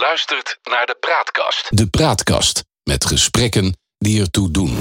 [0.00, 1.66] luistert naar de Praatkast.
[1.68, 4.76] De Praatkast met gesprekken die ertoe doen.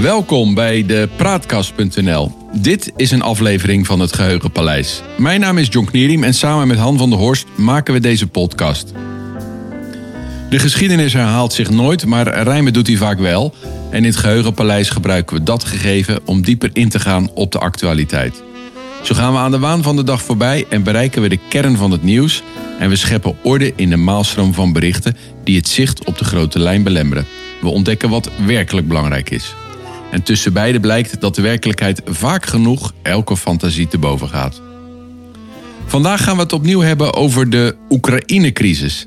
[0.00, 2.48] Welkom bij de Praatkast.nl.
[2.52, 5.02] Dit is een aflevering van het Geheugenpaleis.
[5.16, 8.26] Mijn naam is John Knierim en samen met Han van der Horst maken we deze
[8.26, 8.92] podcast.
[10.48, 13.54] De geschiedenis herhaalt zich nooit, maar rijmen doet hij vaak wel.
[13.90, 17.58] En in het Geheugenpaleis gebruiken we dat gegeven om dieper in te gaan op de
[17.58, 18.42] actualiteit.
[19.02, 21.76] Zo gaan we aan de waan van de dag voorbij en bereiken we de kern
[21.76, 22.42] van het nieuws.
[22.78, 26.58] En we scheppen orde in de maalstroom van berichten die het zicht op de grote
[26.58, 27.26] lijn belemmeren.
[27.60, 29.54] We ontdekken wat werkelijk belangrijk is.
[30.10, 34.60] En tussen beide blijkt dat de werkelijkheid vaak genoeg elke fantasie te boven gaat.
[35.86, 39.06] Vandaag gaan we het opnieuw hebben over de Oekraïne-crisis.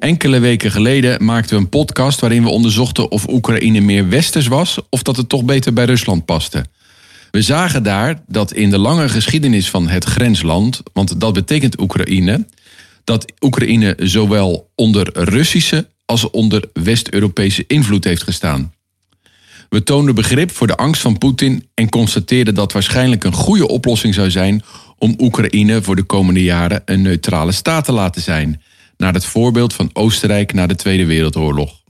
[0.00, 4.78] Enkele weken geleden maakten we een podcast waarin we onderzochten of Oekraïne meer westers was
[4.90, 6.64] of dat het toch beter bij Rusland paste.
[7.30, 12.46] We zagen daar dat in de lange geschiedenis van het grensland, want dat betekent Oekraïne,
[13.04, 18.72] dat Oekraïne zowel onder Russische als onder West-Europese invloed heeft gestaan.
[19.68, 24.14] We toonden begrip voor de angst van Poetin en constateerden dat waarschijnlijk een goede oplossing
[24.14, 24.62] zou zijn
[24.98, 28.62] om Oekraïne voor de komende jaren een neutrale staat te laten zijn,
[29.00, 31.80] naar het voorbeeld van Oostenrijk na de Tweede Wereldoorlog.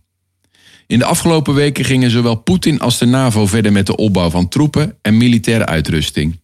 [0.86, 4.48] In de afgelopen weken gingen zowel Poetin als de NAVO verder met de opbouw van
[4.48, 6.40] troepen en militaire uitrusting.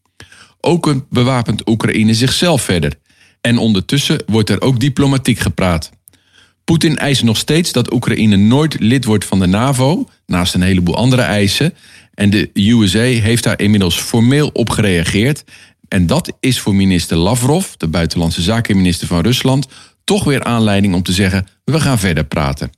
[0.61, 2.93] Ook bewapend Oekraïne zichzelf verder.
[3.41, 5.91] En ondertussen wordt er ook diplomatiek gepraat.
[6.65, 10.97] Poetin eist nog steeds dat Oekraïne nooit lid wordt van de NAVO, naast een heleboel
[10.97, 11.75] andere eisen.
[12.15, 15.45] En de USA heeft daar inmiddels formeel op gereageerd.
[15.89, 19.67] En dat is voor minister Lavrov, de buitenlandse zakenminister van Rusland,
[20.07, 22.71] toch weer aanleiding om te zeggen: we gaan verder praten.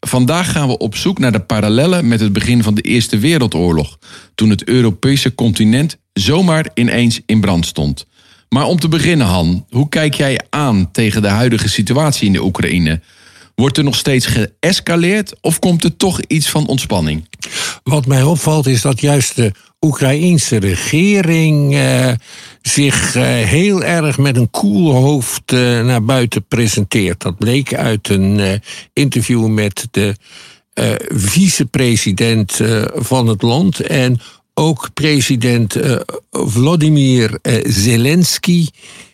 [0.00, 3.98] Vandaag gaan we op zoek naar de parallellen met het begin van de Eerste Wereldoorlog,
[4.34, 8.06] toen het Europese continent zomaar ineens in brand stond.
[8.48, 12.44] Maar om te beginnen, Han, hoe kijk jij aan tegen de huidige situatie in de
[12.44, 13.00] Oekraïne?
[13.54, 17.28] Wordt er nog steeds geëscaleerd of komt er toch iets van ontspanning?
[17.82, 19.52] Wat mij opvalt is dat juist de
[19.84, 22.12] Oekraïense regering eh,
[22.62, 27.20] zich eh, heel erg met een koel hoofd eh, naar buiten presenteert.
[27.20, 28.60] Dat bleek uit een
[28.92, 30.14] interview met de
[31.08, 32.60] vicepresident
[32.94, 34.20] van het land en
[34.54, 35.76] ook president
[36.30, 38.66] Vladimir Zelensky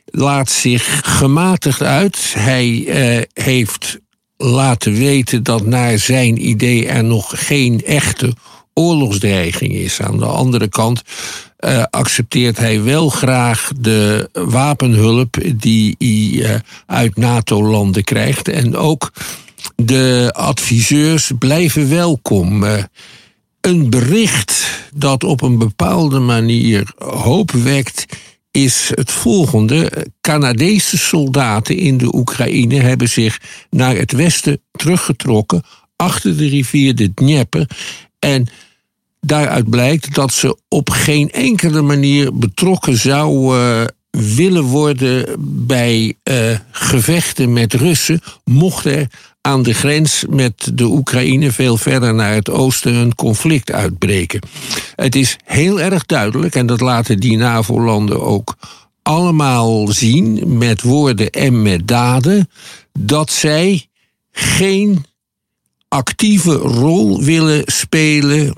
[0.04, 2.34] laat zich gematigd uit.
[2.36, 2.84] Hij
[3.32, 3.98] heeft
[4.36, 8.32] laten weten dat naar zijn idee er nog geen echte
[8.80, 10.00] oorlogsdreiging is.
[10.00, 11.02] Aan de andere kant
[11.60, 16.54] uh, accepteert hij wel graag de wapenhulp die hij uh,
[16.86, 18.48] uit NATO-landen krijgt.
[18.48, 19.12] En ook
[19.76, 22.64] de adviseurs blijven welkom.
[22.64, 22.82] Uh,
[23.60, 28.06] een bericht dat op een bepaalde manier hoop wekt
[28.50, 30.06] is het volgende.
[30.20, 35.62] Canadese soldaten in de Oekraïne hebben zich naar het westen teruggetrokken,
[35.97, 37.68] achter de rivier de Dnieper.
[38.18, 38.48] En
[39.20, 45.26] daaruit blijkt dat ze op geen enkele manier betrokken zouden willen worden
[45.66, 49.06] bij uh, gevechten met Russen, mocht er
[49.41, 54.41] aan de grens met de Oekraïne veel verder naar het oosten een conflict uitbreken.
[54.94, 58.56] Het is heel erg duidelijk, en dat laten die NAVO-landen ook
[59.03, 62.50] allemaal zien, met woorden en met daden,
[62.98, 63.86] dat zij
[64.32, 65.04] geen
[65.88, 68.54] actieve rol willen spelen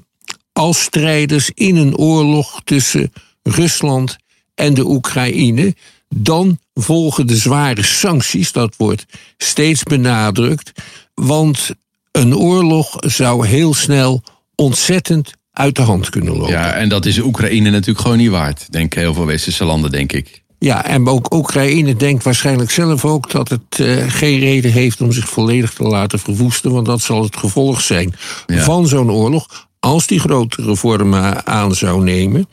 [0.52, 4.16] als strijders in een oorlog tussen Rusland
[4.54, 5.74] en de Oekraïne.
[6.08, 9.04] Dan volgen de zware sancties, dat wordt
[9.36, 10.72] steeds benadrukt.
[11.14, 11.70] Want
[12.10, 14.22] een oorlog zou heel snel
[14.54, 16.52] ontzettend uit de hand kunnen lopen.
[16.52, 20.12] Ja, en dat is Oekraïne natuurlijk gewoon niet waard, denken heel veel westerse landen, denk
[20.12, 20.42] ik.
[20.58, 25.12] Ja, en ook Oekraïne denkt waarschijnlijk zelf ook dat het uh, geen reden heeft om
[25.12, 28.14] zich volledig te laten verwoesten, want dat zal het gevolg zijn
[28.46, 28.62] ja.
[28.62, 32.48] van zo'n oorlog als die grotere vormen aan zou nemen.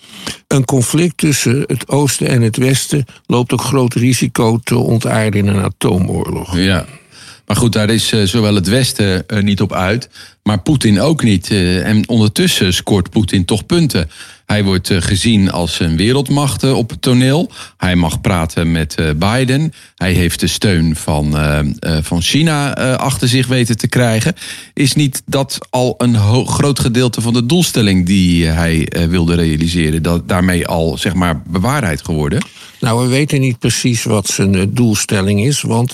[0.48, 5.48] Een conflict tussen het oosten en het westen loopt ook groot risico te ontaarden in
[5.48, 6.58] een atoomoorlog.
[6.58, 6.86] Ja.
[7.46, 10.10] Maar goed, daar is uh, zowel het Westen uh, niet op uit,
[10.44, 11.50] maar Poetin ook niet.
[11.50, 14.10] Uh, en ondertussen scoort Poetin toch punten.
[14.50, 17.52] Hij wordt gezien als een wereldmacht op het toneel.
[17.78, 19.74] Hij mag praten met Biden.
[19.96, 21.36] Hij heeft de steun van,
[22.02, 24.34] van China achter zich weten te krijgen.
[24.74, 26.16] Is niet dat al een
[26.48, 32.02] groot gedeelte van de doelstelling die hij wilde realiseren, dat daarmee al zeg maar bewaarheid
[32.02, 32.46] geworden?
[32.80, 35.94] Nou, we weten niet precies wat zijn doelstelling is, want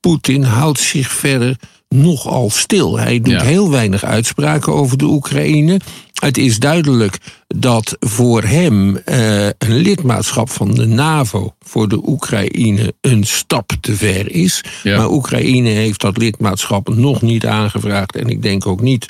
[0.00, 1.56] Poetin houdt zich verder
[1.88, 2.98] nogal stil.
[2.98, 3.42] Hij doet ja.
[3.42, 5.80] heel weinig uitspraken over de Oekraïne.
[6.16, 7.18] Het is duidelijk
[7.48, 13.96] dat voor hem eh, een lidmaatschap van de NAVO voor de Oekraïne een stap te
[13.96, 14.64] ver is.
[14.82, 14.96] Ja.
[14.96, 18.16] Maar Oekraïne heeft dat lidmaatschap nog niet aangevraagd.
[18.16, 19.06] En ik denk ook niet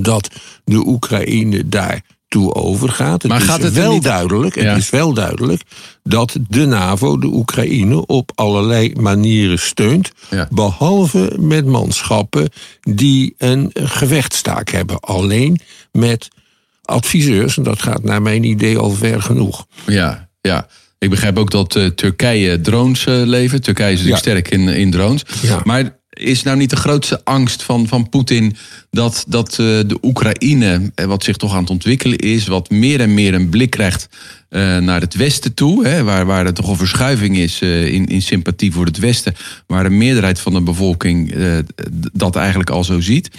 [0.00, 0.30] dat
[0.64, 3.22] de Oekraïne daartoe overgaat.
[3.22, 4.62] Het Maar is gaat het wel niet- duidelijk, Ja.
[4.62, 5.62] het is wel duidelijk
[6.02, 10.10] dat de NAVO de Oekraïne op allerlei manieren steunt.
[10.30, 10.48] Ja.
[10.50, 12.48] Behalve met manschappen
[12.80, 15.00] die een gevechtstaak hebben.
[15.00, 15.60] Alleen
[15.92, 16.28] met
[16.84, 19.66] adviseurs, en dat gaat naar mijn idee al ver genoeg.
[19.86, 20.66] Ja, ja.
[20.98, 23.62] Ik begrijp ook dat eh, Turkije drones eh, levert.
[23.64, 24.30] Turkije is natuurlijk Ja.
[24.30, 25.22] sterk in, in drones.
[25.42, 25.60] Ja.
[25.64, 28.56] Maar is nou niet de grootste angst van, van Poetin
[28.90, 33.00] dat, dat eh, de Oekraïne, eh, wat zich toch aan het ontwikkelen is, wat meer
[33.00, 34.08] en meer een blik krijgt
[34.48, 38.22] eh, naar het Westen toe, hè, waar, waar er toch een verschuiving is in, in
[38.22, 39.34] sympathie voor het Westen,
[39.66, 41.34] waar de meerderheid van de bevolking
[42.12, 43.30] dat eigenlijk al zo ziet,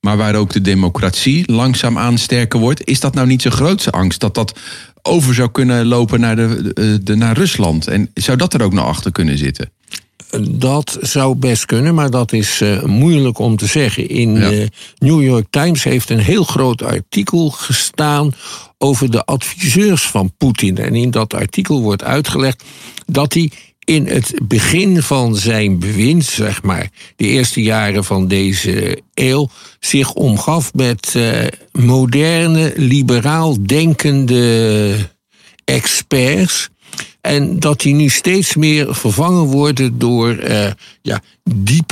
[0.00, 2.84] maar waar ook de democratie langzaamaan sterker wordt.
[2.84, 4.58] Is dat nou niet zijn grootste angst dat dat
[5.02, 7.86] over zou kunnen lopen naar, de- naar Rusland?
[7.86, 9.70] En zou dat er ook nog achter kunnen zitten?
[10.50, 14.08] Dat zou best kunnen, maar dat is eh, moeilijk om te zeggen.
[14.08, 14.50] In Ja.
[14.50, 14.66] eh,
[14.98, 18.34] New York Times heeft een heel groot artikel gestaan
[18.78, 20.76] over de adviseurs van Poetin.
[20.76, 22.64] En in dat artikel wordt uitgelegd
[23.06, 23.50] dat hij
[23.84, 29.48] in het begin van zijn bewind, zeg maar, de eerste jaren van deze eeuw,
[29.80, 34.96] zich omgaf met eh, moderne, liberaal denkende
[35.64, 36.68] experts.
[37.26, 40.70] En dat die nu steeds meer vervangen worden door eh,
[41.02, 41.20] ja,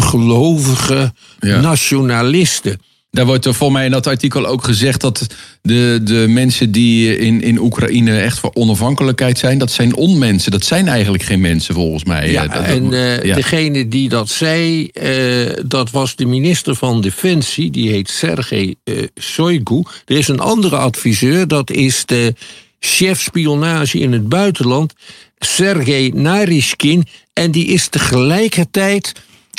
[0.04, 1.60] diepgelovige Ja.
[1.60, 2.80] nationalisten.
[3.10, 5.26] Daar wordt er voor mij in dat artikel ook gezegd dat
[5.62, 10.52] de, de mensen die in, in Oekraïne echt voor onafhankelijkheid zijn, dat zijn onmensen.
[10.52, 12.30] Dat zijn eigenlijk geen mensen volgens mij.
[12.30, 13.34] Ja, Eh, dat- en eh, ja.
[13.34, 14.90] degene die dat zei,
[15.66, 18.74] dat was de minister van Defensie, die heet Sergei
[19.20, 19.82] Shoigu.
[20.06, 22.34] Er is een andere adviseur, dat is de
[22.84, 24.94] chef spionage in het buitenland,
[25.38, 27.06] Sergei Narishkin.
[27.32, 29.12] En die is tegelijkertijd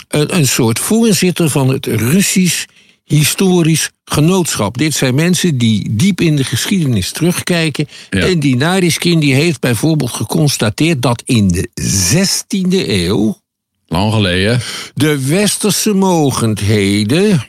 [0.07, 2.65] een, een soort voorzitter van het Russisch
[3.03, 4.77] historisch genootschap.
[4.77, 7.87] Dit zijn mensen die diep in de geschiedenis terugkijken.
[8.09, 8.19] Ja.
[8.19, 13.41] En die Narishkin die heeft bijvoorbeeld geconstateerd dat in de 16e eeuw
[13.87, 14.61] Lang geleden.
[14.93, 17.47] de westerse mogendheden.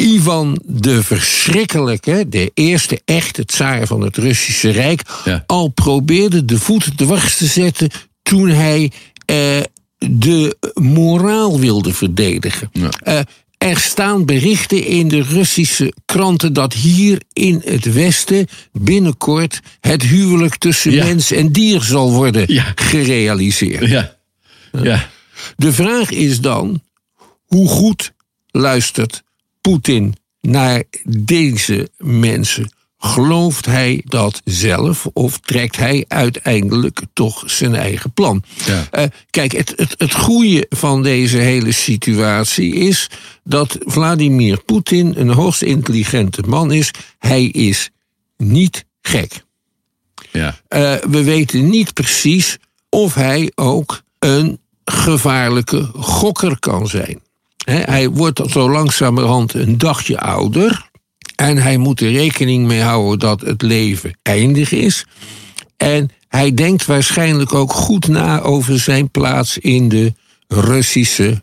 [0.00, 5.44] Ivan de Verschrikkelijke, de eerste echte tsaar van het Russische Rijk, Ja.
[5.46, 7.90] al probeerde de voet dwars te zetten
[8.22, 8.92] toen hij
[9.26, 9.60] eh,
[9.98, 12.70] de moraal wilde verdedigen.
[12.72, 12.88] Ja.
[13.02, 13.20] Eh,
[13.58, 20.56] er staan berichten in de Russische kranten dat hier in het Westen binnenkort het huwelijk
[20.56, 21.04] tussen Ja.
[21.04, 22.72] mens en dier zal worden Ja.
[22.74, 23.88] gerealiseerd.
[23.88, 24.16] Ja.
[24.82, 25.08] Ja.
[25.56, 26.82] De vraag is dan,
[27.46, 28.12] hoe goed
[28.50, 29.22] luistert
[29.68, 32.72] Poetin naar deze mensen?
[32.98, 38.42] Gelooft hij dat zelf of trekt hij uiteindelijk toch zijn eigen plan?
[38.66, 38.86] Ja.
[38.90, 43.10] Eh, kijk, het, het, het goede van deze hele situatie is
[43.44, 46.90] dat Vladimir Poetin een hoogst intelligente man is.
[47.18, 47.90] Hij is
[48.36, 49.44] niet gek.
[50.32, 50.60] Ja.
[50.68, 52.56] Eh, we weten niet precies
[52.88, 57.26] of hij ook een gevaarlijke gokker kan zijn.
[57.70, 60.90] Hij wordt zo langzamerhand een dagje ouder.
[61.36, 65.04] En hij moet er rekening mee houden dat het leven eindig is.
[65.76, 70.12] En hij denkt waarschijnlijk ook goed na over zijn plaats in de
[70.48, 71.42] Russische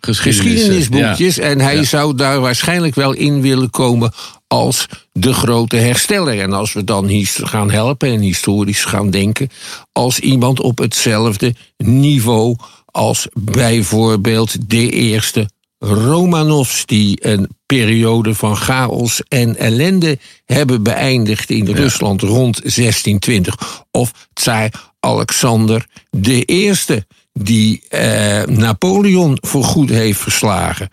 [0.00, 1.38] geschiedenisboekjes.
[1.38, 1.82] En hij Ja.
[1.82, 4.12] zou daar waarschijnlijk wel in willen komen
[4.46, 6.40] als de grote hersteller.
[6.40, 9.48] En als we dan gaan helpen en historisch gaan denken,
[9.92, 15.48] als iemand op hetzelfde niveau als bijvoorbeeld de eerste
[15.84, 23.84] Romanovs, die een periode van chaos en ellende hebben beëindigd in Rusland rond 1620.
[23.90, 30.88] Of tsaar Alexander de Eerste, die eh, Napoleon voorgoed heeft verslagen.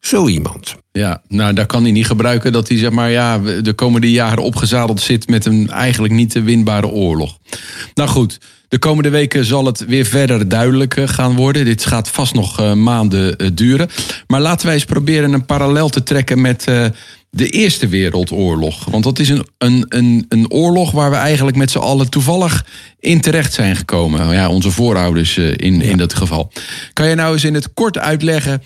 [0.00, 0.76] Zo iemand.
[0.92, 4.42] Ja, nou daar kan hij niet gebruiken dat hij zeg maar ja, de komende jaren
[4.42, 7.38] opgezadeld zit met een eigenlijk niet te winbare oorlog.
[7.94, 8.38] Nou goed,
[8.72, 11.64] de komende weken zal het weer verder duidelijk eh, gaan worden.
[11.64, 13.88] Dit gaat vast nog eh, maanden eh, duren.
[14.26, 16.64] Maar laten wij eens proberen een parallel te trekken met
[17.30, 18.84] de Eerste Wereldoorlog.
[18.84, 22.66] Want dat is een, een, een, een oorlog waar we eigenlijk met z'n allen toevallig
[23.00, 24.32] in terecht zijn gekomen.
[24.32, 26.52] Ja, onze voorouders in, in dat geval.
[26.92, 28.62] Kan je nou eens in het kort uitleggen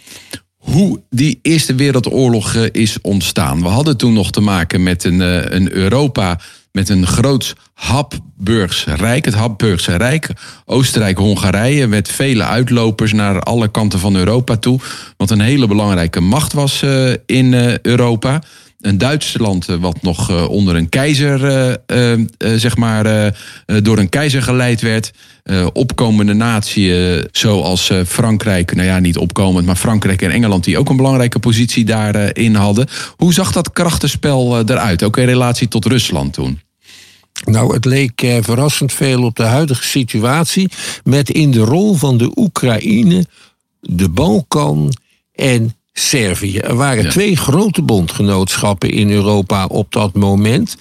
[0.56, 3.62] hoe die Eerste Wereldoorlog is ontstaan.
[3.62, 5.20] We hadden toen nog te maken met een,
[5.54, 6.40] een Europa
[6.76, 10.28] met een groot Habsburgs Rijk, het Habsburgse Rijk,
[10.64, 14.80] Oostenrijk-Hongarije, met vele uitlopers naar alle kanten van Europa toe,
[15.16, 18.42] wat een hele belangrijke macht was eh, in eh, Europa.
[18.80, 21.40] een Duitsland eh, wat nog onder een keizer,
[22.38, 23.34] zeg maar,
[23.82, 25.12] door een keizer geleid werd.
[25.72, 30.96] Opkomende naties zoals Frankrijk, nou ja, niet opkomend, maar Frankrijk en Engeland, die ook een
[30.96, 32.86] belangrijke positie daarin hadden.
[33.16, 36.64] Hoe zag dat krachtenspel eruit, ook in relatie tot Rusland toen?
[37.44, 40.68] Nou, het leek eh, verrassend veel op de huidige situatie.
[41.04, 43.26] Met in de rol van de Oekraïne,
[43.80, 44.92] de Balkan
[45.32, 46.58] en Servië.
[46.58, 47.10] Er waren Ja.
[47.10, 50.76] twee grote bondgenootschappen in Europa op dat moment.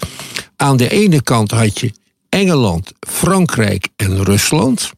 [0.55, 1.91] Aan de ene kant had je
[2.29, 4.91] Engeland, Frankrijk en Rusland.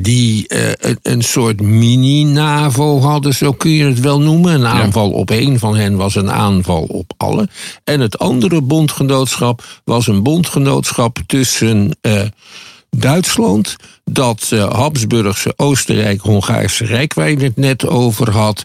[0.00, 4.54] Die eh, een, soort mini-NAVO hadden, zo kun je het wel noemen.
[4.54, 7.48] Een aanval op één van hen was een aanval op alle.
[7.84, 12.22] En het andere bondgenootschap was een bondgenootschap tussen eh,
[12.90, 18.62] Duitsland, dat eh, Habsburgse Oostenrijk-Hongaarse Rijk, waar je het net over had,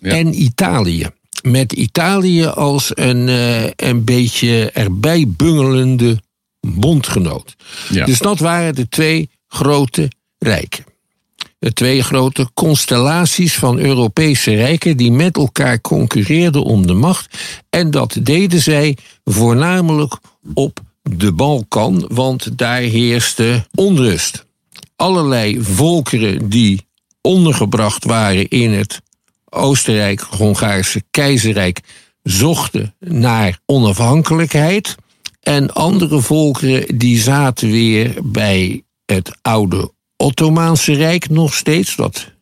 [0.00, 0.10] Ja.
[0.10, 1.06] en Italië.
[1.42, 3.28] Met Italië als een,
[3.76, 6.20] een beetje erbij bungelende
[6.60, 7.56] bondgenoot.
[7.90, 8.04] Ja.
[8.04, 10.84] Dus dat waren de twee grote rijken.
[11.58, 17.38] De twee grote constellaties van Europese rijken die met elkaar concurreerden om de macht.
[17.70, 20.16] En dat deden zij voornamelijk
[20.54, 24.46] op de Balkan, want daar heerste onrust.
[24.96, 26.86] Allerlei volkeren die
[27.20, 29.00] ondergebracht waren in het
[29.44, 31.80] Oostenrijk-Hongaarse keizerrijk
[32.22, 34.94] zochten naar onafhankelijkheid.
[35.40, 42.34] En andere volkeren die zaten weer bij het oude Ottomaanse Rijk nog steeds, dat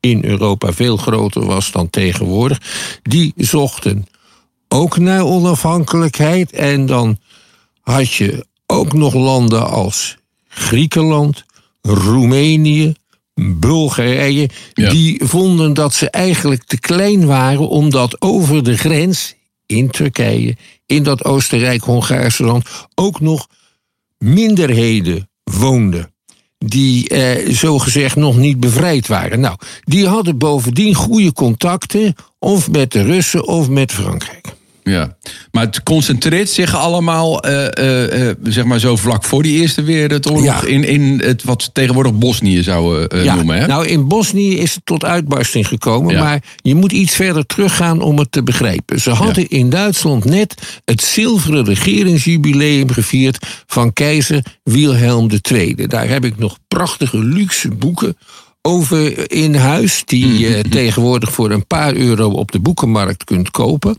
[0.00, 2.60] in Europa veel groter was dan tegenwoordig.
[3.02, 4.06] Die zochten
[4.68, 6.52] ook naar onafhankelijkheid.
[6.52, 7.18] En dan
[7.80, 10.16] had je ook nog landen als
[10.48, 11.44] Griekenland,
[11.80, 12.94] Roemenië,
[13.34, 14.48] Bulgarije.
[14.72, 14.90] Ja.
[14.90, 19.34] Die vonden dat ze eigenlijk te klein waren omdat over de grens
[19.66, 20.56] in Turkije,
[20.86, 23.46] in dat Oostenrijk-Hongaarse land, ook nog
[24.18, 26.12] minderheden woonden.
[26.64, 29.40] Die eh, zogezegd nog niet bevrijd waren.
[29.40, 34.59] Nou, die hadden bovendien goede contacten, of met de Russen of met Frankrijk.
[34.82, 35.16] Ja,
[35.50, 39.82] maar het concentreert zich allemaal, eh, eh, eh, zeg maar zo vlak voor die Eerste
[39.82, 40.66] Wereldoorlog Ja.
[40.66, 43.58] in, in het wat tegenwoordig Bosnië zouden Ja, noemen.
[43.58, 43.66] Hè?
[43.66, 46.22] nou in Bosnië is het tot uitbarsting gekomen, Ja.
[46.22, 49.00] maar je moet iets verder teruggaan om het te begrijpen.
[49.00, 55.74] Ze hadden in Duitsland net het zilveren regeringsjubileum gevierd van keizer Wilhelm II.
[55.86, 58.16] Daar heb ik nog prachtige luxe boeken
[58.62, 63.96] over in huis, die je tegenwoordig voor een paar euro op de boekenmarkt kunt kopen.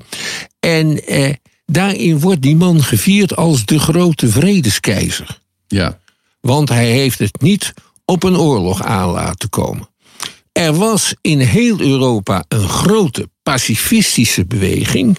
[0.60, 1.34] En eh,
[1.65, 5.39] daarin wordt die man gevierd als de grote vredeskeizer.
[5.68, 6.00] ja.
[6.41, 7.74] Want hij heeft het niet
[8.06, 9.89] op een oorlog aan laten komen.
[10.51, 15.18] Er was in heel Europa een grote pacifistische beweging.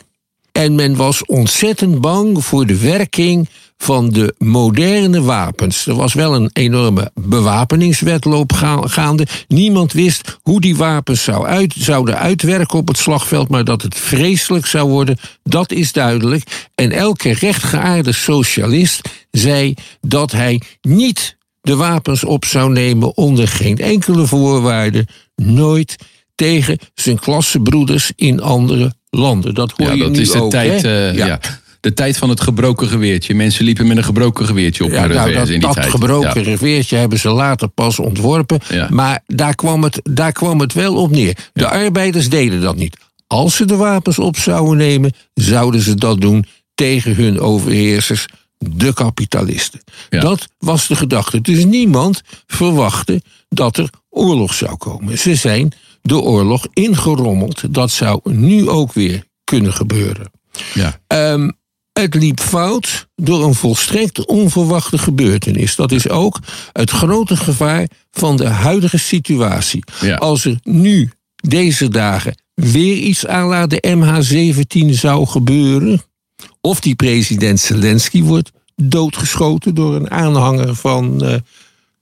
[0.62, 5.86] En men was ontzettend bang voor de werking van de moderne wapens.
[5.86, 9.26] Er was wel een enorme bewapeningswetloop ga- gaande.
[9.48, 14.66] Niemand wist hoe die wapens uit, zouden uitwerken op het slagveld, maar dat het vreselijk
[14.66, 16.68] zou worden, dat is duidelijk.
[16.74, 23.78] En elke rechtgeaarde socialist zei dat hij niet de wapens op zou nemen onder geen
[23.78, 25.96] enkele voorwaarde, nooit
[26.34, 29.54] tegen zijn klassebroeders in andere landen.
[29.54, 31.40] Dat hoor ja, je dat nu is de ook, tijd, eh, ja.
[31.80, 33.34] de tijd van het gebroken geweertje.
[33.34, 35.90] Mensen liepen met een gebroken geweertje op Ja, een nou, dat, in die dat tijd.
[35.90, 36.50] gebroken Ja.
[36.50, 38.60] reveertje hebben ze later pas ontworpen.
[38.88, 41.36] Maar daar kwam, het, daar kwam het wel op neer.
[41.52, 42.96] De arbeiders deden dat niet.
[43.26, 48.26] Als ze de wapens op zouden nemen, zouden ze dat doen tegen hun overheersers,
[48.58, 49.80] de kapitalisten.
[50.10, 50.20] Ja.
[50.20, 51.40] Dat was de gedachte.
[51.40, 55.18] Dus niemand verwachtte dat er oorlog zou komen.
[55.18, 55.72] Ze zijn
[56.02, 57.74] de oorlog ingerommeld.
[57.74, 60.30] Dat zou nu ook weer kunnen gebeuren.
[60.74, 61.00] Ja.
[61.06, 61.50] Ehm,
[61.92, 65.76] het liep fout door een volstrekt onverwachte gebeurtenis.
[65.76, 66.38] Dat is ook
[66.72, 69.84] het grote gevaar van de huidige situatie.
[70.00, 70.16] Ja.
[70.16, 76.02] Als er nu, deze dagen, weer iets la de MH17 zou gebeuren...
[76.60, 81.34] of die president Zelensky wordt doodgeschoten door een aanhanger van, eh,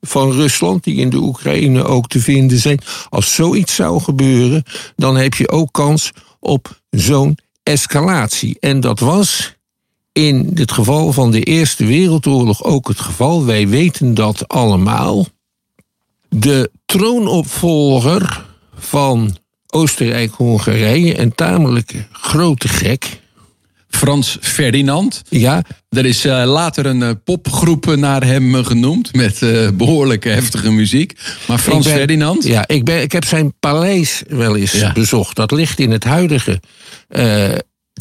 [0.01, 0.85] van Rusland...
[0.85, 2.81] die in de Oekraïne ook te vinden zijn.
[3.09, 4.63] Als zoiets zou gebeuren,
[4.97, 8.57] dan heb je ook kans op zo'n escalatie.
[8.61, 9.55] En dat was
[10.13, 13.45] in het geval van de Eerste Wereldoorlog ook het geval.
[13.45, 15.27] Wij weten dat allemaal.
[16.29, 18.47] De troonopvolger
[18.79, 23.20] van Oostenrijk-Hongarije, een tamelijk grote gek.
[24.01, 25.23] Frans Ferdinand.
[25.29, 29.15] Ja, Er is eh, later een eh, popgroep naar hem eh, genoemd.
[29.15, 31.13] Met eh, behoorlijke heftige muziek.
[31.49, 32.45] Maar Frans ben- Ferdinand.
[32.45, 34.93] Ja, ik, ben, ik heb zijn paleis wel eens Ja.
[34.93, 35.37] bezocht.
[35.37, 36.61] Dat ligt in het huidige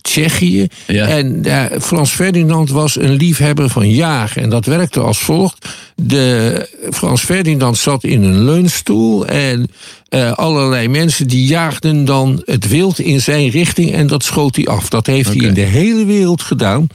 [0.01, 0.67] Tsjechië.
[0.87, 1.07] Ja.
[1.07, 1.45] En
[1.81, 4.41] Frans Ferdinand was een liefhebber van jagen.
[4.41, 5.67] En dat werkte als volgt.
[5.95, 9.25] De, Frans Ferdinand zat in een leunstoel.
[9.27, 9.67] En
[10.09, 13.93] eh, allerlei mensen die jaagden dan het wild in zijn richting.
[13.93, 14.89] En dat schoot hij af.
[14.89, 16.87] Dat heeft hij in de hele wereld gedaan.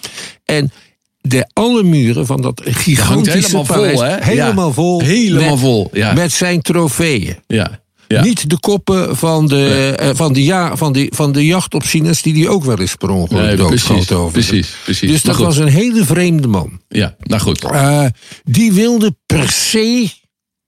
[0.44, 0.72] En
[1.20, 4.24] de, alle muren van dat gigantische helemaal vol, paleis, hè?
[4.24, 4.72] Helemaal Ja.
[4.74, 5.00] vol.
[5.00, 6.12] Helemaal met, vol, ja.
[6.12, 7.36] Met zijn trofeeën.
[7.46, 7.82] Ja.
[8.08, 8.22] Ja.
[8.22, 12.32] Niet de koppen van de, eh, van de, ja, van de, van de jachtopzieners die
[12.32, 14.32] die ook wel eens per ongeluk Nee, precies, over.
[14.32, 15.10] precies, precies.
[15.10, 16.80] Dus dat was een hele vreemde man.
[16.88, 17.64] Ja, nou goed.
[17.64, 18.06] Eh,
[18.44, 20.10] die wilde per se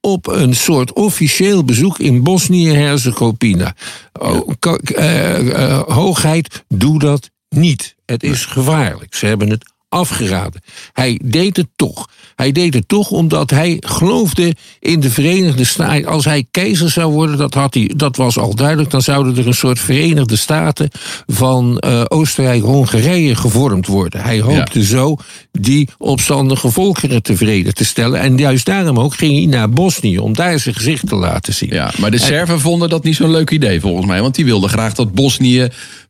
[0.01, 3.75] op een soort officieel bezoek in Bosnië-Herzegovina.
[4.19, 4.51] Oh,
[4.95, 7.95] eh, hoogheid, doe dat niet.
[8.05, 9.15] Het is gevaarlijk.
[9.15, 10.61] Ze hebben het afgeraden.
[10.93, 12.09] Hij deed het toch.
[12.35, 16.05] Hij deed het toch omdat hij geloofde in de Verenigde Staten.
[16.05, 19.47] Als hij keizer zou worden, dat, had hij, dat was al duidelijk, dan zouden er
[19.47, 20.89] een soort Verenigde Staten
[21.25, 24.21] van eh, Oostenrijk-Hongarije gevormd worden.
[24.21, 25.17] Hij hoopte zo
[25.51, 28.19] die opstandige volkeren tevreden te stellen.
[28.19, 31.73] En juist daarom ook ging hij naar Bosnië om daar zijn gezicht te laten zien.
[31.73, 34.21] Ja, maar de Serven vonden dat niet zo'n leuk idee volgens mij.
[34.21, 35.67] Want die wilden graag dat Bosnië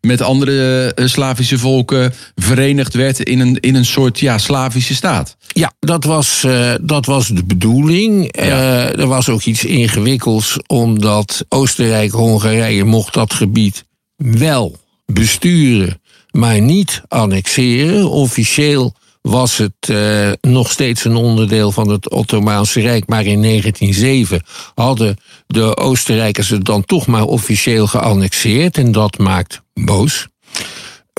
[0.08, 5.38] met andere eh, Slavische volken verenigd werd in een, in een soort ja, Slavische staat.
[5.48, 8.32] Ja, dat was, eh, dat was de bedoeling.
[8.32, 13.86] Eh, er was ook iets ingewikkelds, omdat Oostenrijk-Hongarije mocht dat gebied
[14.16, 18.10] wel besturen, maar niet annexeren.
[18.10, 18.94] Officieel
[19.28, 24.42] was het eh, nog steeds een onderdeel van het Ottomaanse Rijk, maar in 1907
[24.76, 25.18] hadden
[25.48, 30.28] de Oostenrijkers het dan toch maar officieel geannexeerd en dat maakt boos.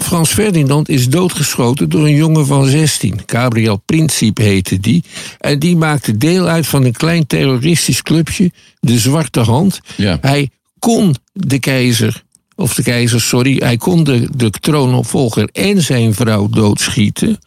[0.02, 3.20] Frans Ferdinand is doodgeschoten door een jongen van 16.
[3.26, 5.04] Gabriel Princip heette die.
[5.38, 8.50] En die maakte deel uit van een klein terroristisch clubje,
[8.80, 9.80] de Zwarte Hand.
[9.96, 10.18] Ja.
[10.20, 12.22] Hij kon de keizer,
[12.56, 17.38] of de keizer, sorry, hij kon de, de troonopvolger en zijn vrouw doodschieten,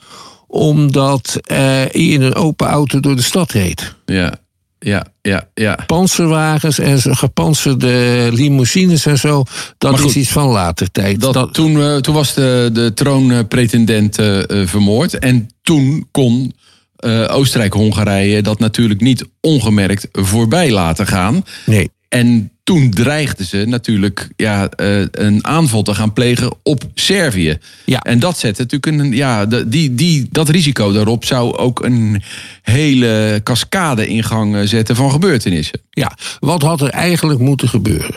[0.51, 3.95] omdat eh, hij in een open auto door de stad reed.
[4.05, 4.33] Ja,
[4.79, 5.79] ja, ja, ja.
[5.85, 9.43] Panzerwagens en zo, gepanzerde limousines en zo,
[9.77, 11.21] dat goed, is iets van later tijd.
[11.21, 15.19] Dat, toen, eh, toen was de, de troonpretendent eh, eh, vermoord.
[15.19, 16.53] En toen kon
[16.95, 21.43] eh, Oostenrijk-Hongarije dat natuurlijk niet ongemerkt voorbij laten gaan.
[21.65, 21.91] nee.
[22.09, 27.57] En toen dreigden ze natuurlijk ja, eh, een aanval te gaan plegen op Servië.
[27.85, 27.99] Ja.
[27.99, 29.13] En dat zette natuurlijk een.
[29.13, 32.21] Ja, die, die, dat risico daarop zou ook een
[32.61, 35.81] hele cascade in gang eh, zetten van gebeurtenissen.
[35.89, 38.15] Ja, wat had er eigenlijk moeten gebeuren?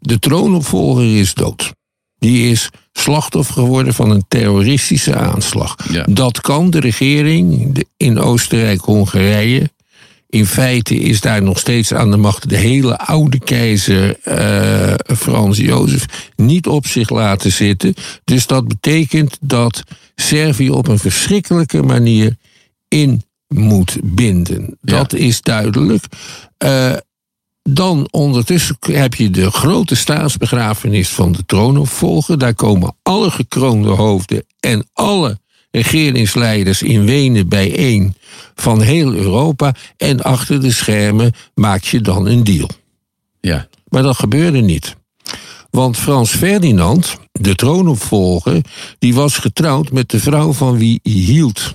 [0.00, 1.72] De troonopvolger is dood.
[2.18, 5.76] Die is slachtoffer geworden van een terroristische aanslag.
[5.92, 6.06] Ja.
[6.10, 9.70] Dat kan de regering in Oostenrijk-Hongarije.
[10.30, 15.58] In feite is daar nog steeds aan de macht de hele oude keizer eh, Frans
[15.58, 17.94] Jozef niet op zich laten zitten.
[18.24, 19.82] Dus dat betekent dat
[20.14, 22.36] Servië op een verschrikkelijke manier
[22.88, 24.78] in moet binden.
[24.80, 24.96] Ja.
[24.96, 26.04] Dat is duidelijk.
[26.58, 26.92] Eh,
[27.62, 32.38] dan ondertussen heb je de grote staatsbegrafenis van de troonopvolger.
[32.38, 35.38] Daar komen alle gekroonde hoofden en alle
[35.70, 38.14] regeringsleiders in Wenen bijeen
[38.54, 39.74] van heel Europa.
[39.96, 42.68] En achter de schermen maak je dan een deal.
[43.40, 43.68] Ja.
[43.88, 44.96] Maar dat gebeurde niet.
[45.70, 48.60] Want Frans Ferdinand, de troonopvolger,
[48.98, 51.74] die was getrouwd met de vrouw van wie hij hield.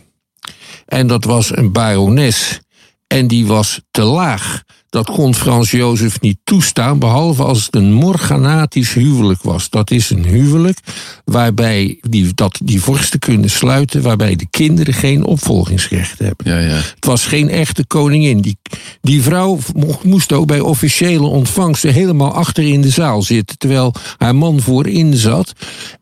[0.86, 2.60] En dat was een barones.
[3.08, 4.64] En die was te laag.
[4.96, 9.70] Dat kon Frans Jozef niet toestaan, behalve als het een morganatisch huwelijk was.
[9.70, 10.80] Dat is een huwelijk
[11.26, 16.52] waarbij die, dat die vorsten kunnen sluiten, waarbij de kinderen geen opvolgingsrecht hebben.
[16.52, 16.76] Ja, ja.
[16.76, 18.42] Het was geen echte koningin.
[18.42, 18.58] Die,
[19.02, 23.94] die vrouw mo- moest ook bij officiële ontvangsten helemaal achter in de zaal zitten, terwijl
[24.18, 25.54] haar man voorin zat.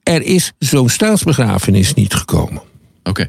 [0.04, 2.62] Er is zo'n staatsbegrafenis niet gekomen.
[3.04, 3.28] Oké.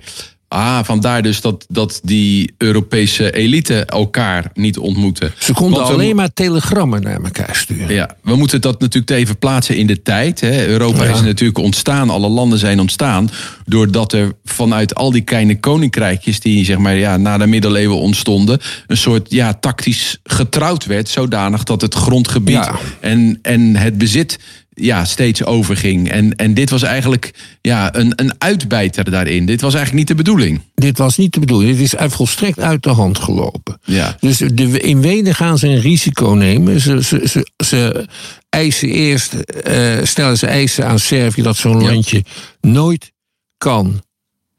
[0.55, 5.33] Ah, vandaar dus dat, dat die Europese elite elkaar niet ontmoeten.
[5.38, 7.95] Ze konden Want alleen maar telegrammen naar elkaar sturen.
[7.95, 10.40] Ja, we moeten dat natuurlijk even plaatsen in de tijd.
[10.40, 10.67] Hè.
[10.67, 11.11] Europa Ja.
[11.14, 13.31] is natuurlijk ontstaan, alle landen zijn ontstaan.
[13.67, 18.61] Doordat er vanuit al die kleine koninkrijkjes die zeg maar, ja, na de middeleeuwen ontstonden,
[18.87, 21.09] een soort ja, tactisch getrouwd werd.
[21.09, 22.79] Zodanig dat het grondgebied Ja.
[23.01, 24.38] en, en het bezit
[24.74, 26.10] ja, steeds overging.
[26.10, 29.46] En, en dit was eigenlijk ja, een, een uitbijter daarin.
[29.46, 30.60] Dit was eigenlijk niet de bedoeling.
[30.74, 31.76] Dit was niet de bedoeling.
[31.76, 33.78] Dit is volstrekt uit de hand gelopen.
[33.84, 34.16] Ja.
[34.20, 36.80] Dus de, in Wenen gaan ze een risico nemen.
[36.80, 38.06] Ze, ze, ze, ze
[38.48, 41.90] eisen eerst, eh, stellen ze eisen aan Servië dat zo'n Ja.
[41.90, 42.24] landje
[42.60, 43.12] nooit
[43.58, 44.02] kan.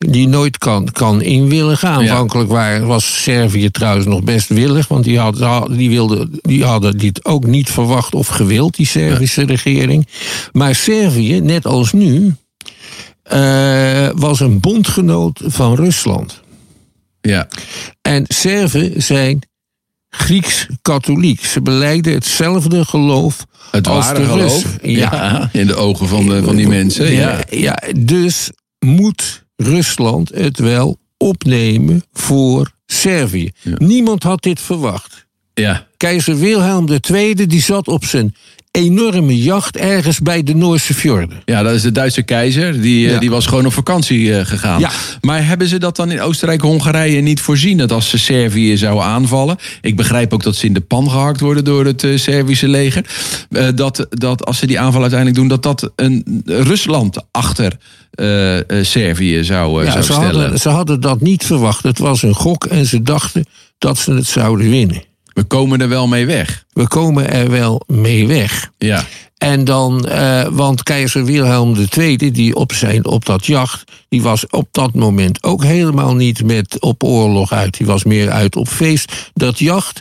[0.08, 2.04] Die nooit kan, kan in willen gaan.
[2.04, 2.10] Ja.
[2.12, 4.88] Aanvankelijk waren- was Servië trouwens nog best willig.
[4.88, 9.44] Want die hadden, die, wilden, die hadden dit ook niet verwacht of gewild, die Servische
[9.46, 10.08] regering.
[10.52, 12.36] Maar Servië, net als nu,
[13.24, 16.42] eh, was een bondgenoot van Rusland.
[17.22, 17.48] Ja.
[18.02, 19.40] En Serven zijn
[20.10, 21.46] Grieks-katholiek.
[21.46, 24.40] Ze beleiden hetzelfde geloof Het als de geloof.
[24.64, 24.80] Russen.
[24.82, 25.50] Ja.
[25.54, 27.12] In de ogen van, de, van die mensen.
[27.12, 27.40] Ja.
[27.50, 28.50] ja, dus
[28.86, 33.52] moet Rusland het wel opnemen voor Servië.
[33.64, 35.26] Niemand had dit verwacht.
[35.54, 35.88] Ja.
[35.98, 38.36] Keizer Wilhelm II die zat op zijn
[38.76, 41.42] enorme jacht ergens bij de Noorse fjorden.
[41.46, 42.82] Ja, dat is de Duitse keizer.
[42.82, 43.20] Die, eh, Ja.
[43.20, 44.80] die was gewoon op vakantie eh, gegaan.
[44.80, 44.90] Ja.
[45.22, 47.78] Maar hebben ze dat dan in Oostenrijk-Hongarije niet voorzien?
[47.78, 49.58] Dat als ze Servië zouden aanvallen.
[49.82, 53.06] Ik begrijp ook dat ze in de pan gehakt worden door het eh, Servische leger.
[53.76, 57.78] dat, dat als ze die aanval uiteindelijk doen, dat dat een Rusland achter
[58.82, 60.40] Servië zou, Ja, zou ze, stellen.
[60.42, 61.84] hadden, ze hadden dat niet verwacht.
[61.84, 63.46] Het was een gok en ze dachten
[63.78, 65.04] dat ze het zouden winnen.
[65.36, 66.66] We komen er wel mee weg.
[66.74, 68.72] We komen er wel mee weg.
[68.78, 69.06] Ja.
[69.38, 74.48] En dan, eh, want keizer Wilhelm II, die op, zijn, op dat jacht, die was
[74.50, 77.78] op dat moment ook helemaal niet met op oorlog uit.
[77.78, 79.32] Die was meer uit op feest.
[79.34, 80.00] Dat jacht,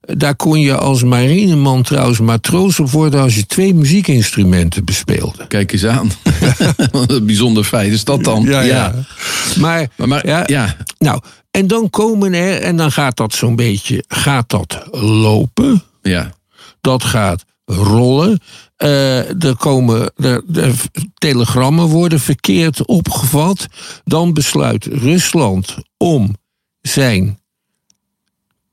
[0.00, 5.46] daar kon je als marineman trouwens matroos op worden als je twee muziekinstrumenten bespeelde.
[5.46, 6.10] Kijk eens aan.
[6.92, 8.44] Wat een bijzonder feit is dat dan.
[8.44, 10.42] Maar, Maar, maar ja.
[10.46, 11.20] ja, nou,
[11.56, 15.82] en dan komen er, en dan gaat dat zo'n beetje, gaat dat lopen.
[16.02, 16.32] ja.
[16.80, 18.40] dat gaat rollen.
[18.76, 20.72] Eh, er komen er, de
[21.14, 23.66] telegrammen worden verkeerd opgevat.
[24.04, 26.36] Dan besluit Rusland om
[26.80, 27.38] zijn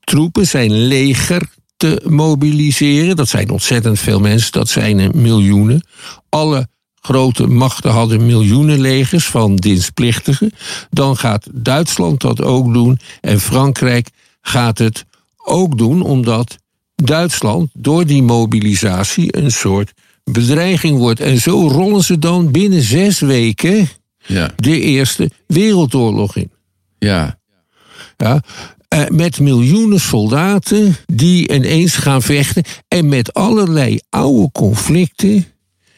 [0.00, 3.16] troepen, zijn leger te mobiliseren.
[3.16, 5.86] Dat zijn ontzettend veel mensen, dat zijn miljoenen.
[6.28, 6.68] Alle
[7.06, 10.52] grote machten hadden miljoenen legers van dienstplichtigen.
[10.90, 14.08] Dan gaat Duitsland dat ook doen en Frankrijk
[14.40, 15.04] gaat het
[15.44, 16.56] ook doen, omdat
[16.94, 19.92] Duitsland door die mobilisatie een soort
[20.24, 21.20] bedreiging wordt.
[21.20, 23.88] En zo rollen ze dan binnen zes weken
[24.26, 24.50] Ja.
[24.56, 26.50] de Eerste Wereldoorlog in.
[26.98, 27.38] Ja.
[28.16, 28.42] Ja,
[28.88, 32.62] eh, met miljoenen soldaten die ineens gaan vechten.
[32.88, 35.46] En met allerlei oude conflicten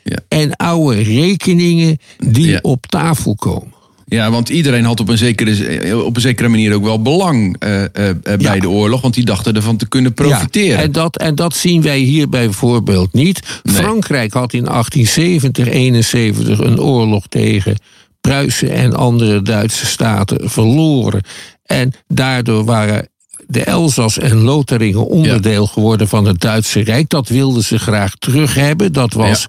[0.09, 0.19] Ja.
[0.29, 2.59] en oude rekeningen die Ja.
[2.63, 3.75] op tafel komen.
[4.09, 7.83] Ja, want iedereen had op een zekere, op een zekere manier ook wel belang eh,
[7.85, 8.59] eh, eh, bij Ja.
[8.59, 9.01] de oorlog.
[9.01, 10.69] Want die dachten ervan te kunnen profiteren.
[10.77, 13.61] Ja, en, dat, en dat zien wij hier bijvoorbeeld niet.
[13.63, 13.75] Nee.
[13.75, 17.77] Frankrijk had in 1870, 71 een oorlog tegen
[18.21, 21.23] Pruisen en andere Duitse staten verloren.
[21.65, 23.09] En daardoor waren
[23.47, 27.09] de Elzas en Lotharingen onderdeel geworden van het Duitse Rijk.
[27.09, 28.93] Dat wilden ze graag terug hebben.
[28.93, 29.47] Dat was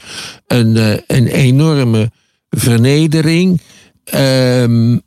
[0.47, 2.11] een, eh, een enorme
[2.49, 3.61] vernedering.
[4.03, 4.97] Ehm,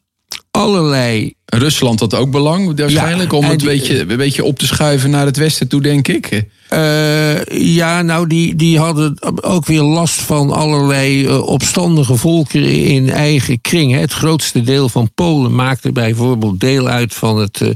[0.50, 4.66] allerlei Rusland had ook belang, waarschijnlijk, Ja, om het die- beetje, een beetje op te
[4.66, 6.42] schuiven naar het westen toe, denk ik.
[6.68, 13.10] Eh, ja, nou, die, die hadden ook weer last van allerlei eh, opstandige volkeren in
[13.10, 13.92] eigen kring.
[13.92, 13.98] hè.
[13.98, 17.68] Het grootste deel van Polen maakte bijvoorbeeld deel uit van het eh,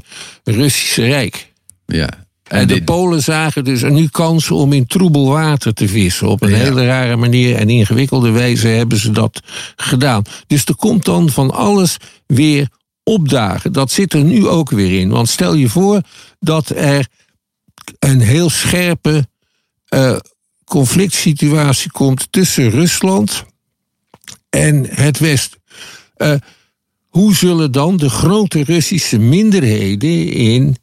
[0.45, 1.53] Russische Rijk.
[1.87, 2.09] Ja.
[2.55, 6.29] En de Polen zagen dus nu kansen om in troebel water te vissen.
[6.29, 6.57] Op een Ja.
[6.57, 9.41] hele rare manier en ingewikkelde wijze hebben ze dat
[9.77, 10.23] gedaan.
[10.47, 12.69] Dus er komt dan van alles weer
[13.03, 13.73] opdagen.
[13.73, 15.09] Dat zit er nu ook weer in.
[15.09, 16.01] Want stel je voor
[16.41, 17.07] dat er
[17.99, 19.27] een heel scherpe
[19.89, 20.17] eh,
[20.65, 23.45] conflict situatie komt tussen Rusland
[24.51, 25.59] en het Westen.
[26.15, 26.35] Eh,
[27.09, 30.77] hoe zullen dan de grote Russische minderheden in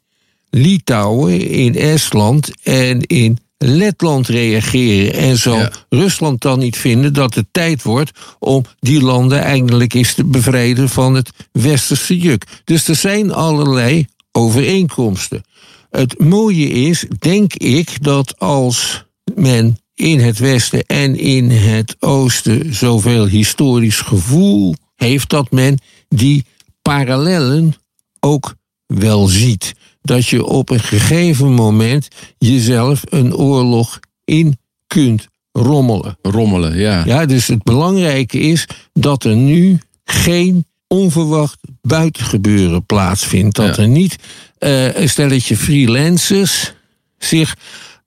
[0.56, 5.12] Litouwen, in Estland en in Letland reageren?
[5.14, 5.72] En zal Ja.
[5.88, 10.88] Rusland dan niet vinden dat het tijd wordt om die landen eindelijk eens te bevrijden
[10.88, 12.44] van het westerse juk?
[12.64, 15.44] Dus er zijn allerlei overeenkomsten.
[15.90, 22.74] Het mooie is, denk ik, dat als men in het Westen en in het Oosten
[22.74, 26.44] zoveel historisch gevoel heeft, dat men die
[26.82, 27.74] parallellen
[28.20, 28.54] ook
[28.86, 29.74] wel ziet.
[30.02, 36.18] Dat je op een gegeven moment jezelf een oorlog in kunt rommelen.
[36.22, 37.04] Rommelen, ja.
[37.04, 43.56] Ja, dus het belangrijke is dat er nu geen onverwacht buitengebeuren plaatsvindt.
[43.56, 43.82] Dat Ja.
[43.82, 44.16] er niet
[44.58, 46.72] eh, een stelletje freelancers
[47.18, 47.56] zich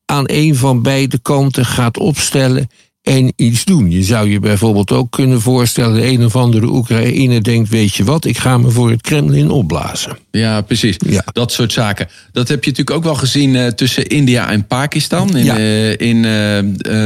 [0.06, 2.70] aan een van beide kanten gaat opstellen
[3.06, 3.92] en iets doen.
[3.92, 5.96] Je zou je bijvoorbeeld ook kunnen voorstellen...
[6.02, 8.26] de een of andere Oekraïne denkt, weet je wat...
[8.26, 10.18] ik ga me voor het Kremlin opblazen.
[10.32, 10.96] Ja, precies.
[11.08, 11.24] Ja.
[11.32, 12.08] Dat soort zaken.
[12.32, 15.38] Dat heb je natuurlijk ook wel gezien eh, tussen India en Pakistan.
[15.38, 15.58] In, Ja.
[15.58, 16.32] eh, in eh,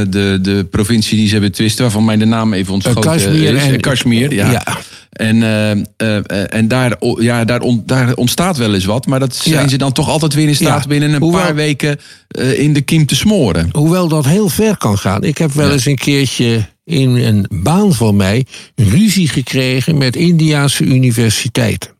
[0.08, 3.62] de, de provincie die ze hebben twisten, waarvan mij de naam even ontschoten Kashmir is.
[3.62, 4.50] en- Kashmir, ja.
[4.50, 4.62] Ja.
[5.10, 9.06] En, eh, eh, en daar, ja, daar, on- daar ontstaat wel eens wat.
[9.06, 9.68] Maar dat zijn Ja.
[9.68, 10.88] ze dan toch altijd weer in staat Ja.
[10.88, 13.68] binnen een Hoewel- paar weken eh, in de kiem te smoren.
[13.72, 15.24] Hoewel dat heel ver kan gaan.
[15.24, 15.72] Ik heb wel Ja.
[15.72, 21.90] eens een keertje in een baan van mij ruzie gekregen met Indiaanse universiteiten.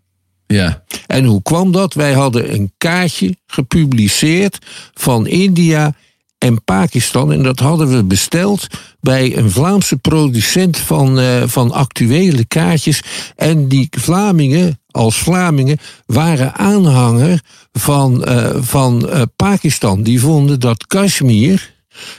[0.46, 0.83] Ja.
[1.07, 1.94] En hoe kwam dat?
[1.94, 4.59] Wij hadden een kaartje gepubliceerd
[4.94, 5.94] van India
[6.40, 7.33] en Pakistan.
[7.33, 8.66] En dat hadden we besteld
[9.00, 13.03] bij een Vlaamse producent van, uh, van actuele kaartjes.
[13.37, 17.40] En die Vlamingen, als Vlamingen, waren aanhanger
[17.72, 20.03] van, uh, van uh, Pakistan.
[20.03, 21.74] Die vonden dat Kashmir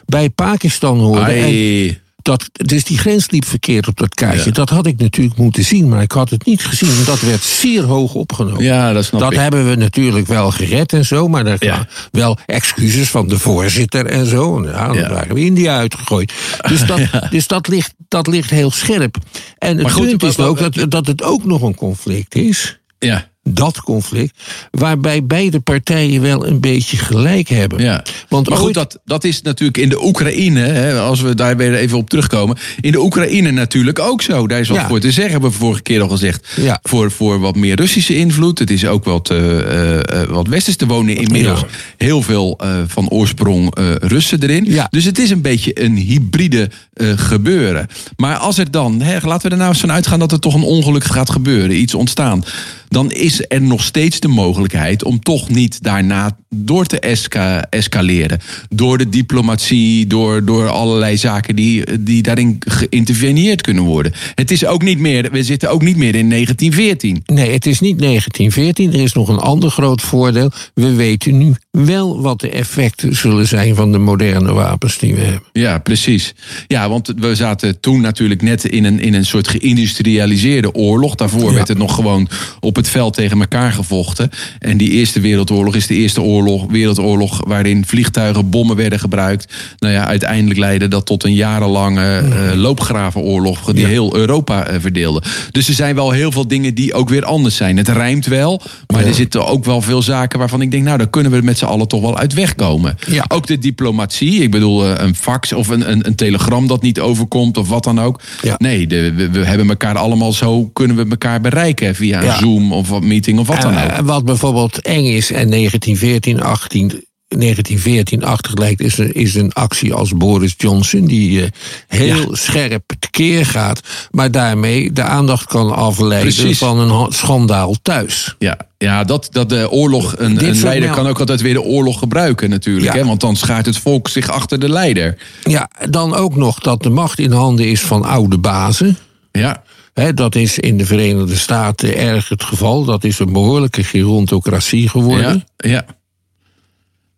[0.05, 1.31] bij Pakistan hoorde.
[1.31, 4.45] En dat, dus die grens liep verkeerd op dat kaartje.
[4.45, 4.51] Ja.
[4.51, 7.05] Dat had ik natuurlijk moeten zien, maar ik had het niet gezien.
[7.05, 8.63] Dat werd zeer hoog opgenomen.
[8.63, 9.37] Ja, dat snap dat ik.
[9.37, 11.87] hebben we natuurlijk wel gered en zo, maar ja.
[12.11, 14.63] wel excuses van de voorzitter en zo.
[14.63, 16.33] Ja, dan waren we India uitgegooid.
[16.67, 19.17] Dus dat, dus dat, ligt, dat ligt heel scherp.
[19.57, 22.79] En het goed, punt is ook dat, dat het ook nog een conflict is.
[22.99, 23.29] Ja.
[23.43, 24.37] Dat conflict,
[24.71, 27.81] waarbij beide partijen wel een beetje gelijk hebben.
[27.83, 28.03] Ja.
[28.29, 31.57] Want maar goed, ooit- dat, dat is natuurlijk in de Oekraïne, hè, als we daar
[31.57, 32.57] weer even op terugkomen.
[32.81, 34.47] In de Oekraïne natuurlijk ook zo.
[34.47, 34.87] Daar is wat Ja.
[34.87, 36.47] voor te zeggen, hebben we vorige keer al gezegd.
[36.61, 36.79] Ja.
[36.83, 38.59] Voor, voor wat meer Russische invloed.
[38.59, 41.63] Het is ook wat, eh, wat Westers te wonen inmiddels.
[41.97, 44.65] Heel veel van oorsprong Russen erin.
[44.67, 44.87] Ja.
[44.89, 46.69] Dus het is een beetje een hybride
[47.01, 47.87] eh, gebeuren.
[48.17, 50.53] Maar als er dan, hè, laten we er nou eens van uitgaan dat er toch
[50.53, 52.43] een ongeluk gaat gebeuren, iets ontstaan.
[52.87, 58.39] Dan is er nog steeds de mogelijkheid om toch niet daarna door te esca- escaleren.
[58.69, 64.13] Door de diplomatie, door, door allerlei zaken die, die daarin geïnterveneerd kunnen worden.
[64.35, 67.23] Het is ook niet meer, we zitten ook niet meer in 1914.
[67.25, 68.93] Nee, het is niet 1914.
[68.93, 70.51] Er is nog een ander groot voordeel.
[70.73, 75.21] We weten nu wel wat de effecten zullen zijn van de moderne wapens die we
[75.21, 75.43] hebben.
[75.51, 76.33] Ja, precies.
[76.67, 81.15] Ja, want we zaten toen natuurlijk net in een, in een soort geïndustrialiseerde oorlog.
[81.15, 81.53] Daarvoor Ja.
[81.55, 82.27] werd het nog gewoon
[82.59, 84.29] op het veld tegen elkaar gevochten.
[84.59, 89.53] En die Eerste Wereldoorlog is de eerste oorlog, wereldoorlog waarin vliegtuigen, bommen werden gebruikt.
[89.79, 93.87] Nou ja, uiteindelijk leidde dat tot een jarenlange eh, loopgravenoorlog die Ja.
[93.87, 95.21] heel Europa eh, verdeelde.
[95.51, 97.77] Dus er zijn wel heel veel dingen die ook weer anders zijn.
[97.77, 99.07] Het rijmt wel, maar Ja.
[99.07, 101.65] er zitten ook wel veel zaken waarvan ik denk, nou, daar kunnen we met z'n
[101.65, 102.97] allen toch wel uit wegkomen.
[103.27, 104.41] Ook de diplomatie.
[104.41, 107.83] Ik bedoel, eh, een fax of een, een, een telegram dat niet overkomt of wat
[107.83, 108.21] dan ook.
[108.41, 108.55] Ja.
[108.57, 112.37] Nee, de, we, we hebben elkaar allemaal zo, kunnen we elkaar bereiken via Ja.
[112.37, 114.05] Zoom of een meeting of wat dan Eh, ook.
[114.05, 117.05] Wat bijvoorbeeld eng is en 1914, 18,
[117.39, 121.47] 1914-achtig lijkt, is een, is een actie als Boris Johnson, die eh,
[121.87, 126.57] heel scherp tekeer gaat, maar daarmee de aandacht kan afleiden Precies.
[126.57, 128.35] van een ha- schandaal thuis.
[128.39, 131.99] Ja, ja dat, dat de oorlog, een, een leider kan ook altijd weer de oorlog
[131.99, 132.93] gebruiken natuurlijk.
[132.93, 132.99] Ja.
[132.99, 133.05] Hè?
[133.05, 135.17] Want dan schaart het volk zich achter de leider.
[135.43, 138.97] Ja, dan ook nog dat de macht in handen is van oude bazen.
[139.31, 139.63] Ja,
[139.93, 142.85] Hè, dat is in de Verenigde Staten erg het geval.
[142.85, 145.43] Dat is een behoorlijke gerontocratie geworden.
[145.57, 145.85] ja, ja.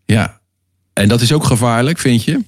[0.06, 0.42] Ja.
[0.94, 2.40] En dat is ook gevaarlijk, vind je?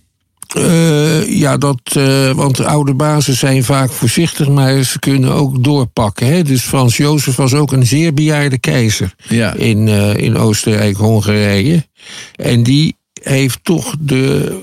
[0.54, 5.64] Eh, ja, dat, eh, want de oude bazen zijn vaak voorzichtig, maar ze kunnen ook
[5.64, 6.28] doorpakken.
[6.28, 6.44] Hè?
[6.44, 9.54] Dus Frans Jozef was ook een zeer bejaarde keizer Ja.
[9.54, 11.88] in, eh, in Oostenrijk-Hongarije.
[12.36, 14.60] En die heeft toch de,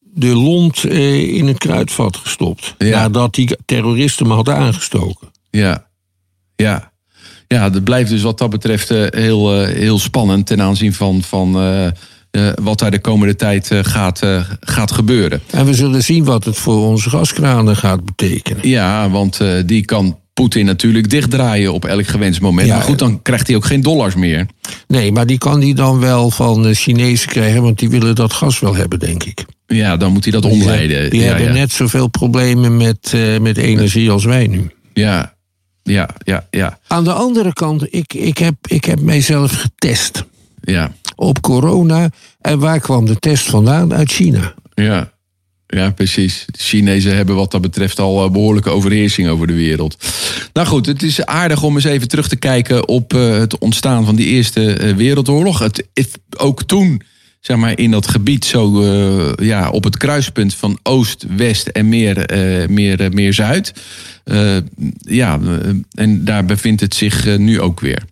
[0.00, 2.74] de lont in een kruidvat gestopt.
[2.78, 3.00] Ja.
[3.00, 5.28] Nadat die terroristen hem hadden aangestoken.
[5.50, 5.86] Ja,
[6.56, 6.92] ja.
[7.48, 11.52] Ja, dat blijft dus wat dat betreft heel, heel spannend ten aanzien van, van
[12.62, 15.40] wat daar de komende tijd eh, gaat, eh, gaat gebeuren.
[15.50, 18.68] En we zullen zien wat het voor onze gaskranen gaat betekenen.
[18.68, 22.68] Ja, want eh, die kan Poetin natuurlijk dichtdraaien op elk gewenst moment.
[22.68, 24.46] Ja, maar goed, dan krijgt hij ook geen dollars meer.
[24.88, 28.32] Nee, maar die kan die dan wel van de Chinezen krijgen, want die willen dat
[28.32, 29.44] gas wel hebben, denk ik.
[29.66, 31.10] Ja, dan moet hij dat omleiden.
[31.10, 31.52] die ja, hebben ja.
[31.52, 34.70] net zoveel problemen met, eh, met energie als wij nu.
[34.92, 35.32] ja,
[35.82, 40.24] ja, ja, ja, Aan de andere kant, ik, ik, heb, ik heb mijzelf getest
[40.64, 42.10] ja, op corona.
[42.40, 43.94] En waar kwam de test vandaan?
[43.94, 44.54] Uit China.
[44.74, 45.12] ja.
[45.66, 46.44] Ja, precies.
[46.46, 49.96] De Chinezen hebben wat dat betreft al eh, behoorlijke overheersing over de wereld.
[50.52, 54.04] Nou goed, het is aardig om eens even terug te kijken op eh, het ontstaan
[54.04, 55.58] van die Eerste eh, Wereldoorlog.
[55.58, 55.88] Het,
[56.36, 57.02] ook toen,
[57.40, 58.84] zeg maar, in dat gebied zo
[59.42, 62.26] ja, op het kruispunt van Oost, West en meer,
[62.70, 63.72] meer, meer Zuid.
[64.98, 65.40] Ja,
[65.90, 68.02] en daar bevindt het zich nu ook weer.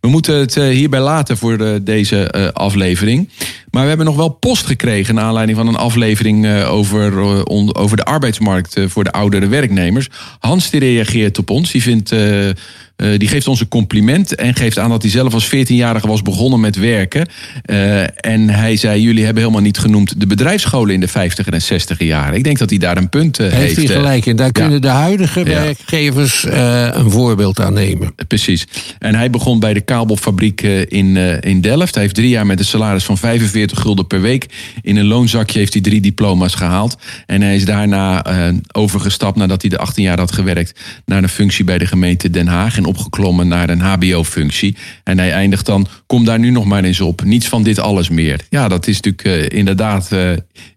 [0.00, 3.28] We moeten het eh, hierbij laten voor de, deze eh, aflevering.
[3.70, 7.68] Maar we hebben nog wel post gekregen naar aanleiding van een aflevering eh, over, eh,
[7.72, 10.08] over de arbeidsmarkt eh, voor de oudere werknemers.
[10.38, 11.70] Hans die reageert op ons.
[11.70, 12.14] Die vindt
[13.16, 16.60] die geeft ons een compliment en geeft aan dat hij zelf als 14-jarige was begonnen
[16.60, 17.28] met werken.
[18.16, 21.98] En hij zei: Jullie hebben helemaal niet genoemd de bedrijfsscholen in de 50 en 60
[21.98, 22.34] jaren.
[22.34, 23.54] Ik denk dat hij daar een punt heeft.
[23.54, 24.36] Heeft hij gelijk in.
[24.36, 28.14] Daar kunnen de huidige werkgevers een voorbeeld aan nemen.
[28.28, 28.66] Precies.
[28.98, 31.94] En hij begon bij de kabelfabriek in, in Delft.
[31.94, 34.46] Hij heeft drie jaar met een salaris van 45 gulden per week.
[34.82, 36.98] In een loonzakje heeft hij drie diploma's gehaald.
[37.26, 38.24] En hij is daarna
[38.72, 42.46] overgestapt nadat hij de 18 jaar had gewerkt naar een functie bij de gemeente Den
[42.46, 44.76] Haag en opgeklommen naar een HBO-functie.
[45.04, 47.24] En hij eindigt dan: kom daar nu nog maar eens op.
[47.24, 48.40] Niets van dit alles meer.
[48.50, 50.30] Ja, dat is natuurlijk uh, inderdaad uh,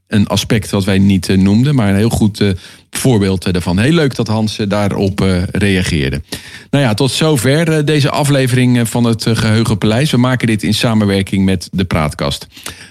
[0.08, 2.44] een aspect wat wij niet noemden, maar een heel goed
[2.98, 3.80] voorbeeld daarvan.
[3.80, 6.22] Heel leuk dat Hans daarop reageerde.
[6.70, 10.12] Nou ja, tot zover deze aflevering van het Geheugenpaleis.
[10.12, 12.48] We maken dit in samenwerking met de Praatkast.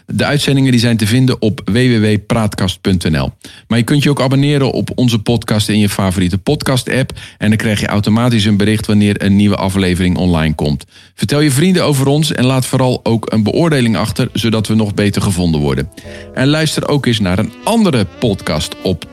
[0.06, 3.30] De uitzendingen die zijn te vinden op www.praatkast.nl.
[3.66, 7.12] Maar je kunt je ook abonneren op onze podcast in je favoriete podcast-app.
[7.38, 10.84] En dan krijg je automatisch een bericht wanneer een nieuwe aflevering online komt.
[11.14, 14.94] Vertel je vrienden over ons en laat vooral ook een beoordeling achter, zodat we nog
[14.94, 15.90] beter gevonden worden.
[16.34, 19.04] En luister ook eens naar een andere podcast op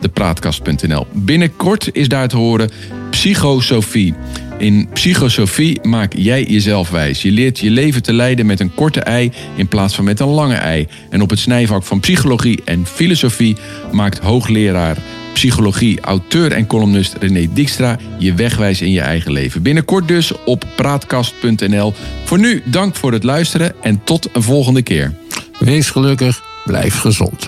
[1.14, 2.70] Binnenkort is daar te horen
[3.10, 4.14] Psychosofie.
[4.58, 7.22] In psychosofie maak jij jezelf wijs.
[7.22, 10.28] Je leert je leven te leiden met een korte ei in plaats van met een
[10.28, 10.88] lange ei.
[11.10, 13.56] En op het snijvak van psychologie en filosofie
[13.92, 14.98] maakt hoogleraar
[15.34, 19.62] psychologie, auteur en columnist René Dijkstra je wegwijs in je eigen leven.
[19.62, 21.94] Binnenkort dus op praatkast.nl.
[22.24, 25.14] Voor nu dank voor het luisteren en tot een volgende keer.
[25.60, 27.48] Wees gelukkig, blijf gezond.